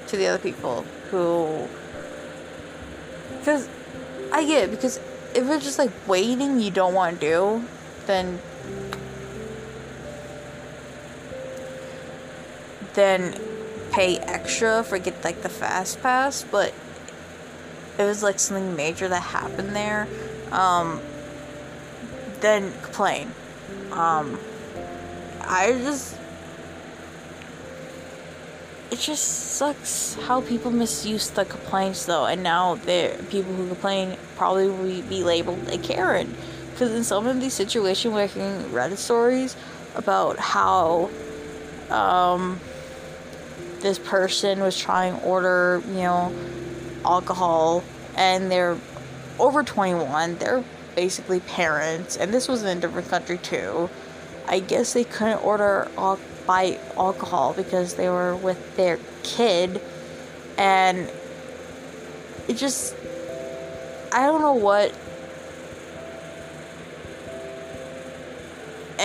to 0.07 0.17
the 0.17 0.27
other 0.27 0.37
people 0.37 0.83
who 1.11 1.67
because 3.39 3.69
I 4.31 4.43
get 4.45 4.65
it, 4.65 4.71
because 4.71 4.97
if 5.35 5.49
it's 5.49 5.63
just 5.63 5.77
like 5.77 5.91
waiting 6.07 6.59
you 6.59 6.71
don't 6.71 6.93
want 6.93 7.19
to 7.19 7.25
do, 7.25 7.65
then 8.05 8.39
then 12.93 13.39
pay 13.91 14.17
extra 14.17 14.83
for 14.83 14.97
get 14.97 15.23
like 15.23 15.41
the 15.41 15.49
fast 15.49 16.01
pass, 16.01 16.45
but 16.49 16.73
it 17.97 18.03
was 18.03 18.23
like 18.23 18.39
something 18.39 18.75
major 18.75 19.07
that 19.07 19.21
happened 19.21 19.75
there, 19.75 20.07
um, 20.51 20.99
then 22.41 22.73
complain. 22.81 23.31
Um, 23.91 24.39
I 25.41 25.71
just 25.71 26.17
it 28.91 28.99
just 28.99 29.23
sucks 29.25 30.15
how 30.25 30.41
people 30.41 30.71
misuse 30.71 31.29
the 31.31 31.43
complaints 31.45 32.05
though 32.05 32.25
and 32.25 32.43
now 32.43 32.75
the 32.75 33.17
people 33.29 33.53
who 33.53 33.67
complain 33.67 34.15
probably 34.35 34.69
will 34.69 35.01
be 35.09 35.23
labeled 35.23 35.67
a 35.69 35.77
karen 35.77 36.35
because 36.75 36.91
in 36.91 37.03
some 37.03 37.25
of 37.25 37.39
these 37.39 37.53
situations 37.53 38.13
we're 38.13 38.27
hearing 38.27 38.61
reddit 38.65 38.97
stories 38.97 39.55
about 39.95 40.37
how 40.37 41.09
um, 41.89 42.59
this 43.79 43.97
person 43.97 44.59
was 44.59 44.77
trying 44.77 45.17
to 45.17 45.25
order 45.25 45.81
you 45.87 46.03
know 46.03 46.35
alcohol 47.05 47.81
and 48.17 48.51
they're 48.51 48.77
over 49.39 49.63
21 49.63 50.35
they're 50.35 50.63
basically 50.95 51.39
parents 51.39 52.17
and 52.17 52.33
this 52.33 52.47
was 52.47 52.63
in 52.63 52.77
a 52.77 52.81
different 52.81 53.09
country 53.09 53.37
too. 53.37 53.89
I 54.47 54.59
guess 54.59 54.93
they 54.93 55.03
couldn't 55.03 55.43
order 55.43 55.87
alcohol 55.97 56.19
buy 56.45 56.79
alcohol 56.95 57.53
because 57.53 57.95
they 57.95 58.09
were 58.09 58.35
with 58.35 58.75
their 58.75 58.99
kid 59.23 59.81
and 60.57 61.11
it 62.47 62.57
just 62.57 62.95
I 64.11 64.25
don't 64.25 64.41
know 64.41 64.53
what 64.53 64.93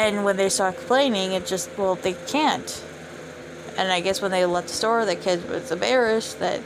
and 0.01 0.25
when 0.25 0.37
they 0.37 0.49
start 0.49 0.77
complaining 0.77 1.33
it 1.33 1.47
just 1.47 1.71
well 1.77 1.95
they 1.97 2.15
can't 2.27 2.85
and 3.77 3.91
I 3.93 4.01
guess 4.01 4.21
when 4.21 4.31
they 4.31 4.45
left 4.45 4.69
the 4.69 4.75
store 4.75 5.05
the 5.05 5.17
kid 5.17 5.49
was 5.49 5.71
embarrassed 5.71 6.39
that 6.41 6.61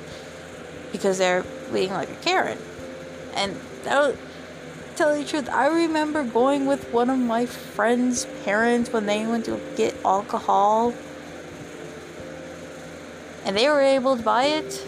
because 0.92 1.18
they're 1.18 1.44
being 1.72 1.90
like 1.90 2.10
a 2.10 2.16
Karen 2.16 2.58
and 3.34 3.56
that 3.84 3.98
was 3.98 4.16
tell 4.94 5.16
you 5.16 5.24
the 5.24 5.28
truth, 5.28 5.48
I 5.48 5.66
remember 5.66 6.22
going 6.22 6.66
with 6.66 6.92
one 6.92 7.10
of 7.10 7.18
my 7.18 7.46
friends' 7.46 8.26
parents 8.44 8.92
when 8.92 9.06
they 9.06 9.26
went 9.26 9.44
to 9.46 9.60
get 9.76 9.94
alcohol. 10.04 10.94
And 13.44 13.56
they 13.56 13.68
were 13.68 13.80
able 13.80 14.16
to 14.16 14.22
buy 14.22 14.44
it. 14.44 14.86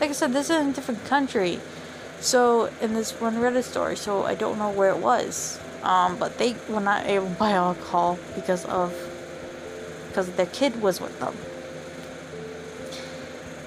Like 0.00 0.10
I 0.10 0.12
said, 0.12 0.32
this 0.32 0.48
is 0.48 0.56
in 0.56 0.68
a 0.68 0.72
different 0.72 1.04
country. 1.04 1.60
So, 2.20 2.70
in 2.80 2.94
this 2.94 3.12
one 3.20 3.36
Reddit 3.36 3.64
story, 3.64 3.96
so 3.96 4.24
I 4.24 4.34
don't 4.34 4.58
know 4.58 4.70
where 4.70 4.90
it 4.90 4.98
was. 4.98 5.58
Um, 5.82 6.16
but 6.16 6.38
they 6.38 6.54
were 6.68 6.80
not 6.80 7.06
able 7.06 7.28
to 7.28 7.34
buy 7.34 7.52
alcohol 7.52 8.18
because 8.34 8.64
of 8.66 8.94
because 10.08 10.30
their 10.32 10.46
kid 10.46 10.80
was 10.80 11.00
with 11.00 11.18
them. 11.18 11.34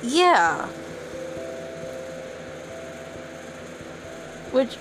Yeah. 0.03 0.67
Which 4.51 4.77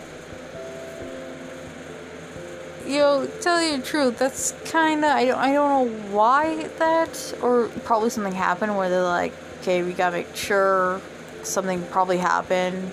you 2.86 2.98
know, 2.98 3.26
tell 3.40 3.62
you 3.62 3.78
the 3.78 3.82
truth, 3.82 4.18
that's 4.18 4.52
kind 4.66 5.04
of 5.04 5.10
I 5.10 5.24
don't 5.24 5.38
I 5.38 5.52
don't 5.52 5.88
know 5.88 5.96
why 6.14 6.68
that 6.78 7.34
or 7.42 7.68
probably 7.84 8.10
something 8.10 8.32
happened 8.32 8.76
where 8.76 8.90
they're 8.90 9.02
like, 9.02 9.32
okay, 9.60 9.82
we 9.82 9.92
gotta 9.92 10.18
make 10.18 10.36
sure 10.36 11.00
something 11.42 11.82
probably 11.86 12.18
happened. 12.18 12.92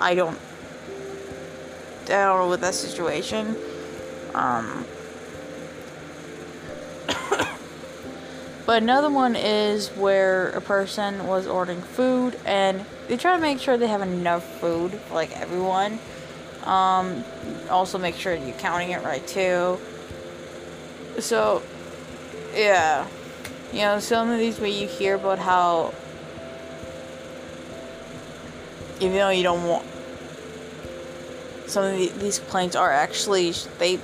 I 0.00 0.14
don't 0.14 0.38
I 2.10 2.46
with 2.46 2.60
that 2.60 2.74
situation. 2.74 3.56
Um, 4.34 4.84
but 8.66 8.82
another 8.82 9.10
one 9.10 9.36
is 9.36 9.88
where 9.90 10.50
a 10.50 10.60
person 10.60 11.26
was 11.26 11.46
ordering 11.46 11.82
food 11.82 12.38
and 12.44 12.84
they 13.08 13.16
try 13.16 13.36
to 13.36 13.40
make 13.40 13.60
sure 13.60 13.76
they 13.76 13.86
have 13.86 14.02
enough 14.02 14.44
food 14.60 14.92
for 14.92 15.14
like 15.14 15.38
everyone 15.38 15.98
um, 16.64 17.22
also 17.68 17.98
make 17.98 18.14
sure 18.16 18.34
you're 18.34 18.56
counting 18.56 18.90
it 18.90 19.02
right 19.02 19.26
too. 19.26 19.78
So, 21.18 21.62
yeah. 22.54 23.06
You 23.72 23.80
know, 23.80 23.98
some 23.98 24.30
of 24.30 24.38
these 24.38 24.58
where 24.58 24.70
you 24.70 24.86
hear 24.86 25.16
about 25.16 25.38
how 25.38 25.92
even 29.00 29.16
though 29.16 29.30
you 29.30 29.42
don't 29.42 29.66
want 29.66 29.84
some 31.66 31.84
of 31.84 31.98
the, 31.98 32.08
these 32.08 32.38
complaints 32.38 32.76
are 32.76 32.92
actually 32.92 33.52
they 33.78 34.00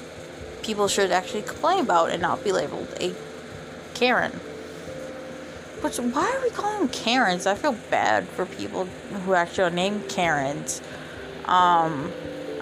people 0.62 0.88
should 0.88 1.10
actually 1.10 1.42
complain 1.42 1.80
about 1.80 2.10
and 2.10 2.20
not 2.20 2.44
be 2.44 2.52
labeled 2.52 2.88
a 3.00 3.14
Karen. 3.94 4.40
But 5.82 5.96
why 5.96 6.30
are 6.30 6.42
we 6.42 6.50
calling 6.50 6.80
them 6.80 6.88
Karens? 6.88 7.46
I 7.46 7.54
feel 7.54 7.74
bad 7.90 8.28
for 8.28 8.44
people 8.44 8.84
who 8.84 9.34
actually 9.34 9.64
are 9.64 9.70
named 9.70 10.08
Karens. 10.08 10.82
Um, 11.46 12.12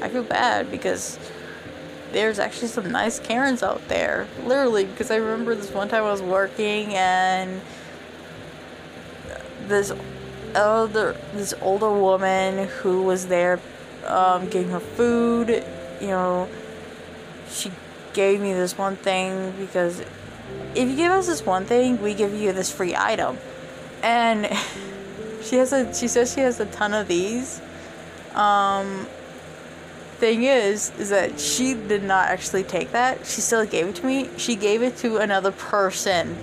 I 0.00 0.08
feel 0.08 0.22
bad 0.22 0.70
because 0.70 1.18
there's 2.12 2.38
actually 2.38 2.68
some 2.68 2.90
nice 2.90 3.18
Karens 3.18 3.62
out 3.62 3.86
there. 3.88 4.28
Literally, 4.44 4.84
because 4.84 5.10
I 5.10 5.16
remember 5.16 5.54
this 5.54 5.72
one 5.72 5.88
time 5.88 6.04
I 6.04 6.10
was 6.12 6.22
working 6.22 6.94
and 6.94 7.60
this 9.66 9.92
older 10.56 11.16
this 11.34 11.52
older 11.60 11.90
woman 11.90 12.68
who 12.68 13.02
was 13.02 13.26
there 13.26 13.60
um, 14.08 14.48
getting 14.48 14.70
her 14.70 14.80
food, 14.80 15.64
you 16.00 16.08
know, 16.08 16.48
she 17.50 17.70
gave 18.12 18.40
me 18.40 18.52
this 18.52 18.76
one 18.76 18.96
thing 18.96 19.52
because 19.58 20.00
if 20.74 20.88
you 20.88 20.96
give 20.96 21.12
us 21.12 21.26
this 21.26 21.44
one 21.44 21.64
thing, 21.64 22.00
we 22.00 22.14
give 22.14 22.34
you 22.34 22.52
this 22.52 22.72
free 22.72 22.94
item. 22.96 23.38
And 24.02 24.46
she 25.42 25.56
has 25.56 25.72
a 25.72 25.92
she 25.94 26.08
says 26.08 26.32
she 26.32 26.40
has 26.40 26.60
a 26.60 26.66
ton 26.66 26.94
of 26.94 27.08
these. 27.08 27.60
Um, 28.34 29.06
thing 30.18 30.42
is, 30.42 30.92
is 30.98 31.10
that 31.10 31.38
she 31.38 31.74
did 31.74 32.02
not 32.02 32.28
actually 32.28 32.64
take 32.64 32.90
that. 32.90 33.24
She 33.24 33.40
still 33.40 33.64
gave 33.64 33.86
it 33.88 33.94
to 33.96 34.06
me. 34.06 34.28
She 34.36 34.56
gave 34.56 34.82
it 34.82 34.96
to 34.98 35.18
another 35.18 35.52
person. 35.52 36.36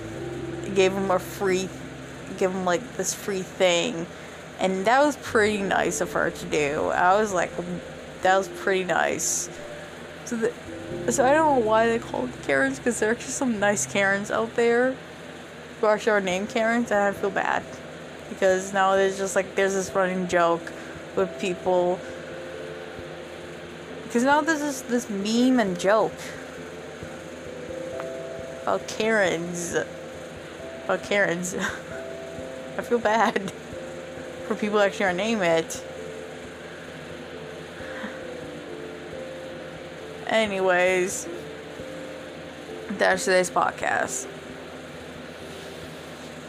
Gave 0.74 0.94
him 0.94 1.12
a 1.12 1.20
free, 1.20 1.70
give 2.38 2.52
him 2.52 2.66
like 2.66 2.98
this 2.98 3.14
free 3.14 3.42
thing, 3.44 4.08
and 4.60 4.86
that 4.86 5.02
was 5.04 5.18
pretty 5.18 5.62
nice 5.62 6.02
of 6.02 6.14
her 6.14 6.32
to 6.32 6.46
do. 6.46 6.90
I 6.90 7.20
was 7.20 7.34
like, 7.34 7.52
that 8.22 8.38
was 8.38 8.48
pretty 8.48 8.84
nice. 8.84 9.50
So 10.26 10.38
the, 10.38 10.52
so 11.12 11.26
I 11.26 11.34
don't 11.34 11.60
know 11.60 11.66
why 11.66 11.88
they 11.88 12.00
call 12.00 12.26
it 12.26 12.32
Karens 12.44 12.80
because 12.80 13.00
there 13.00 13.12
are 13.12 13.16
just 13.16 13.38
some 13.38 13.60
nice 13.60 13.86
Karens 13.86 14.32
out 14.32 14.56
there. 14.56 14.96
who 15.80 15.88
actually 15.88 16.14
are 16.14 16.22
named 16.22 16.50
Karens, 16.50 16.92
and 16.92 17.00
I 17.00 17.12
feel 17.12 17.30
bad 17.30 17.64
because 18.30 18.74
now 18.74 18.96
there's 18.96 19.18
just 19.18 19.36
like 19.36 19.56
there's 19.56 19.74
this 19.74 19.94
running 19.94 20.28
joke 20.28 20.72
with 21.16 21.40
people 21.40 22.00
because 24.04 24.24
now 24.24 24.42
there's 24.42 24.62
this 24.62 24.82
this 24.82 25.10
meme 25.10 25.60
and 25.60 25.80
joke 25.80 26.14
about 28.64 28.88
Karens 28.88 29.76
about 30.86 31.04
Karens. 31.04 31.56
I 32.78 32.82
feel 32.82 33.00
bad 33.00 33.54
for 34.48 34.56
people 34.56 34.80
actually 34.80 35.06
are 35.06 35.14
name 35.14 35.42
it. 35.42 35.84
Anyways, 40.28 41.28
that's 42.90 43.26
today's 43.26 43.50
podcast. 43.50 44.28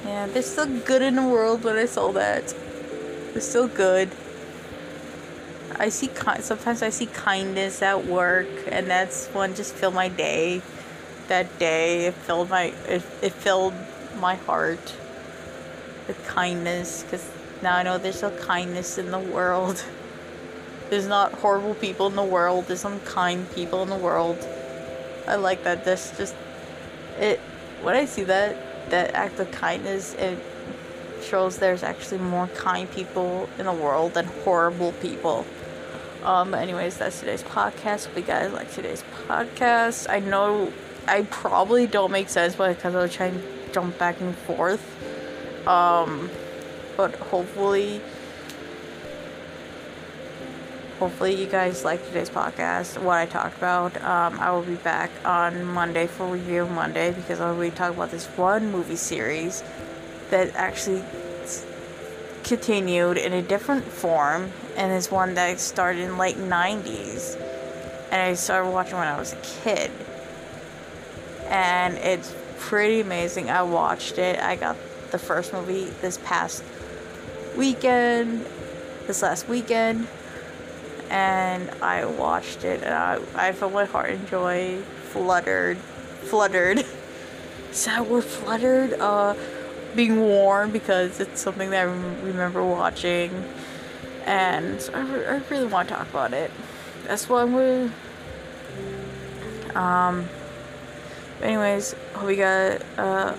Yeah, 0.04 0.26
there's 0.26 0.46
still 0.46 0.66
good 0.80 1.02
in 1.02 1.16
the 1.16 1.26
world 1.26 1.64
when 1.64 1.76
I 1.76 1.86
saw 1.86 2.12
that. 2.12 2.54
There's 3.32 3.48
still 3.48 3.68
good. 3.68 4.10
I 5.78 5.88
see 5.88 6.10
sometimes 6.40 6.82
I 6.82 6.90
see 6.90 7.06
kindness 7.06 7.82
at 7.82 8.06
work, 8.06 8.48
and 8.68 8.88
that's 8.88 9.26
one 9.28 9.54
just 9.54 9.74
filled 9.74 9.94
my 9.94 10.08
day. 10.08 10.62
That 11.28 11.58
day, 11.58 12.06
it 12.06 12.14
filled 12.14 12.50
my 12.50 12.72
it, 12.86 13.02
it 13.20 13.32
filled 13.32 13.74
my 14.18 14.36
heart 14.36 14.94
with 16.06 16.24
kindness 16.26 17.02
because 17.02 17.28
now 17.62 17.76
I 17.76 17.82
know 17.82 17.98
there's 17.98 18.16
still 18.16 18.36
kindness 18.38 18.98
in 18.98 19.10
the 19.10 19.18
world. 19.18 19.84
There's 20.90 21.06
not 21.06 21.32
horrible 21.32 21.74
people 21.74 22.06
in 22.06 22.14
the 22.14 22.22
world. 22.22 22.66
There's 22.66 22.80
some 22.80 23.00
kind 23.00 23.50
people 23.52 23.82
in 23.82 23.88
the 23.88 23.96
world. 23.96 24.38
I 25.26 25.34
like 25.34 25.64
that. 25.64 25.84
This 25.84 26.14
just 26.16 26.34
it. 27.18 27.40
When 27.82 27.96
I 27.96 28.04
see 28.04 28.22
that 28.24 28.90
that 28.90 29.14
act 29.14 29.40
of 29.40 29.50
kindness, 29.50 30.14
it 30.14 30.38
shows 31.22 31.58
there's 31.58 31.82
actually 31.82 32.18
more 32.18 32.46
kind 32.48 32.88
people 32.90 33.48
in 33.58 33.66
the 33.66 33.72
world 33.72 34.14
than 34.14 34.26
horrible 34.44 34.92
people. 34.92 35.44
Um. 36.22 36.52
but 36.52 36.60
Anyways, 36.60 36.98
that's 36.98 37.18
today's 37.18 37.42
podcast. 37.42 38.06
Hope 38.06 38.16
you 38.16 38.22
guys 38.22 38.52
like 38.52 38.70
today's 38.72 39.02
podcast. 39.26 40.08
I 40.08 40.20
know 40.20 40.72
I 41.08 41.22
probably 41.22 41.88
don't 41.88 42.12
make 42.12 42.28
sense, 42.28 42.54
but 42.54 42.76
because 42.76 42.94
I 42.94 43.02
was 43.02 43.12
trying 43.12 43.34
to 43.34 43.72
jump 43.72 43.98
back 43.98 44.20
and 44.20 44.36
forth. 44.36 44.84
Um. 45.66 46.30
But 46.96 47.14
hopefully 47.16 48.00
hopefully 50.98 51.34
you 51.34 51.46
guys 51.46 51.84
like 51.84 52.02
today's 52.06 52.30
podcast 52.30 52.96
what 53.02 53.18
i 53.18 53.26
talked 53.26 53.58
about. 53.58 53.94
Um, 54.02 54.40
i 54.40 54.50
will 54.50 54.62
be 54.62 54.76
back 54.76 55.10
on 55.26 55.62
monday 55.62 56.06
for 56.06 56.26
review 56.26 56.64
monday 56.66 57.12
because 57.12 57.38
i'll 57.38 57.60
be 57.60 57.70
talking 57.70 57.96
about 57.96 58.10
this 58.10 58.24
one 58.28 58.72
movie 58.72 58.96
series 58.96 59.62
that 60.30 60.54
actually 60.54 61.04
continued 62.44 63.18
in 63.18 63.34
a 63.34 63.42
different 63.42 63.84
form 63.84 64.50
and 64.76 64.90
is 64.90 65.10
one 65.10 65.34
that 65.34 65.60
started 65.60 66.00
in 66.00 66.16
late 66.16 66.38
90s 66.38 67.36
and 68.10 68.22
i 68.22 68.32
started 68.32 68.70
watching 68.70 68.96
when 68.96 69.06
i 69.06 69.18
was 69.18 69.34
a 69.34 69.36
kid. 69.62 69.90
And 71.48 71.96
it's 71.98 72.34
pretty 72.58 73.00
amazing. 73.00 73.50
I 73.50 73.62
watched 73.62 74.18
it. 74.18 74.38
I 74.40 74.56
got 74.56 74.76
the 75.10 75.18
first 75.18 75.52
movie 75.52 75.84
this 76.00 76.18
past 76.24 76.64
weekend 77.56 78.46
this 79.06 79.22
last 79.22 79.48
weekend 79.48 80.06
and 81.10 81.70
I 81.82 82.04
watched 82.04 82.64
it 82.64 82.82
and 82.82 82.92
I, 82.92 83.20
I 83.34 83.52
felt 83.52 83.72
my 83.72 83.84
heart 83.84 84.10
and 84.10 84.26
joy 84.28 84.80
fluttered 85.10 85.78
fluttered. 85.78 86.84
That 87.84 88.06
word 88.06 88.24
fluttered 88.24 88.94
uh 88.94 89.34
being 89.94 90.20
warm 90.20 90.70
because 90.70 91.20
it's 91.20 91.40
something 91.42 91.70
that 91.70 91.80
I 91.80 91.92
remember 92.24 92.64
watching 92.64 93.30
and 94.24 94.90
I, 94.94 95.00
re- 95.00 95.26
I 95.26 95.42
really 95.50 95.66
want 95.66 95.88
to 95.88 95.94
talk 95.94 96.08
about 96.08 96.32
it. 96.32 96.50
That's 97.06 97.28
why 97.28 97.44
with 97.44 97.92
um 99.76 100.26
anyways 101.42 101.94
hope 102.14 102.30
you 102.30 102.36
guys 102.36 102.80
uh 102.96 103.36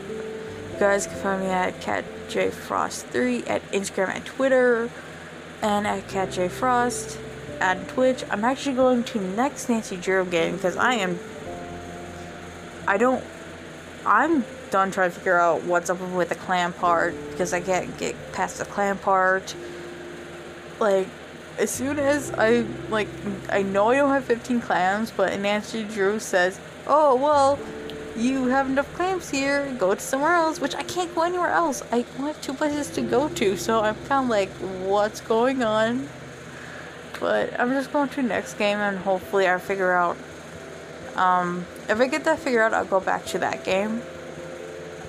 guys 0.80 1.08
can 1.08 1.18
find 1.18 1.42
me 1.42 1.50
at 1.50 1.80
catjfrost3 1.80 3.50
at 3.50 3.72
Instagram 3.72 4.16
and 4.16 4.26
Twitter 4.26 4.90
and 5.62 5.88
at 5.88 6.08
catjfrost 6.08 7.18
at 7.60 7.88
Twitch. 7.88 8.24
I'm 8.30 8.44
actually 8.44 8.76
going 8.76 9.04
to 9.06 9.20
next 9.20 9.70
Nancy 9.70 9.98
Drew 9.98 10.26
game 10.26 10.56
because 10.56 10.78
I 10.78 10.96
am. 10.96 11.20
I 12.88 12.98
don't. 12.98 13.24
I'm 14.06 14.46
done 14.70 14.92
trying 14.92 15.12
to 15.12 15.18
figure 15.18 15.40
out 15.40 15.64
what's 15.64 15.90
up 15.90 16.00
with 16.00 16.30
the 16.30 16.36
clan 16.36 16.74
part 16.74 17.16
because 17.32 17.54
I 17.54 17.62
can't 17.62 17.98
get 17.98 18.16
past 18.34 18.60
the 18.60 18.66
clan 18.66 18.98
part. 18.98 19.56
Like, 20.80 21.08
as 21.58 21.72
soon 21.72 22.00
as 22.00 22.32
I 22.32 22.66
like, 22.90 23.08
I 23.50 23.64
know 23.64 23.90
I 23.90 23.96
don't 23.96 24.12
have 24.12 24.26
15 24.26 24.62
clams, 24.62 25.12
but 25.12 25.38
Nancy 25.40 25.84
Drew 25.84 26.20
says, 26.20 26.60
"Oh 26.86 27.16
well, 27.16 27.60
you 28.18 28.46
have 28.48 28.70
enough 28.70 28.92
clams 28.94 29.30
here. 29.30 29.72
Go 29.78 29.94
to 29.94 30.00
somewhere 30.00 30.34
else." 30.34 30.60
Which 30.60 30.76
I 30.76 30.84
can't 30.84 31.14
go 31.16 31.22
anywhere 31.22 31.50
else. 31.50 31.84
I 31.92 32.06
only 32.18 32.34
have 32.34 32.42
two 32.42 32.54
places 32.54 32.90
to 32.92 33.02
go 33.02 33.30
to, 33.30 33.58
so 33.58 33.82
I'm 33.82 33.96
kind 34.08 34.26
of 34.26 34.30
like, 34.30 34.50
"What's 34.86 35.22
going 35.22 35.64
on?" 35.64 36.10
But 37.20 37.60
I'm 37.60 37.72
just 37.72 37.92
going 37.92 38.10
to 38.10 38.24
next 38.24 38.56
game 38.56 38.78
and 38.78 38.98
hopefully 39.00 39.48
I 39.48 39.58
figure 39.58 39.92
out. 39.92 40.18
Um, 41.16 41.66
if 41.90 42.00
I 42.00 42.08
get 42.08 42.26
that 42.26 42.40
figured 42.40 42.62
out, 42.62 42.74
I'll 42.74 42.86
go 42.86 43.00
back 43.00 43.26
to 43.28 43.40
that 43.40 43.64
game. 43.64 44.02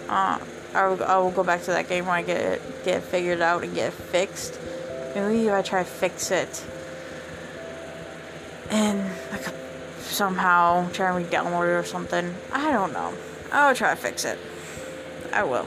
Uh, 0.09 0.38
I 0.75 0.87
will, 0.87 1.05
I 1.05 1.18
will 1.18 1.31
go 1.31 1.44
back 1.44 1.62
to 1.64 1.71
that 1.73 1.88
game 1.88 2.07
when 2.07 2.14
I 2.14 2.23
get 2.23 2.40
it, 2.40 2.85
get 2.85 2.99
it 2.99 3.03
figured 3.03 3.42
out 3.42 3.62
and 3.62 3.75
get 3.75 3.88
it 3.88 3.92
fixed. 3.92 4.59
Maybe 5.14 5.49
if 5.49 5.53
I 5.53 5.62
try 5.62 5.83
to 5.83 5.88
fix 5.88 6.31
it 6.31 6.64
and 8.71 9.08
somehow 10.18 10.90
try 10.90 11.09
and 11.09 11.24
re-download 11.24 11.68
it 11.68 11.78
or 11.78 11.85
something. 11.85 12.35
I 12.52 12.72
don't 12.72 12.92
know. 12.92 13.14
I'll 13.52 13.74
try 13.74 13.90
to 13.90 13.96
fix 13.96 14.24
it. 14.24 14.38
I 15.33 15.44
will. 15.44 15.66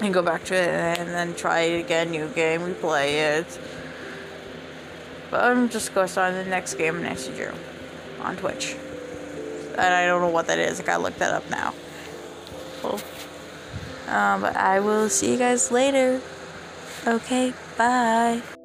And 0.00 0.14
go 0.14 0.22
back 0.22 0.44
to 0.44 0.54
it 0.54 0.98
and 0.98 1.08
then 1.08 1.34
try 1.34 1.60
it 1.62 1.80
again, 1.80 2.10
new 2.10 2.28
game, 2.28 2.60
replay 2.60 3.38
it. 3.38 3.58
But 5.30 5.44
I'm 5.44 5.68
just 5.68 5.92
going 5.94 6.06
to 6.06 6.12
start 6.12 6.34
the 6.34 6.44
next 6.44 6.74
game 6.74 7.02
next 7.02 7.28
year 7.32 7.52
on 8.20 8.36
Twitch. 8.36 8.76
And 9.72 9.94
I 9.94 10.06
don't 10.06 10.22
know 10.22 10.28
what 10.28 10.46
that 10.46 10.58
is. 10.58 10.80
I 10.80 10.84
gotta 10.84 11.02
look 11.02 11.16
that 11.18 11.32
up 11.32 11.48
now. 11.50 11.72
Cool. 12.82 13.00
Um, 14.08 14.40
but 14.40 14.56
I 14.56 14.80
will 14.80 15.08
see 15.08 15.32
you 15.32 15.38
guys 15.38 15.70
later. 15.70 16.20
Okay, 17.06 17.52
bye. 17.76 18.57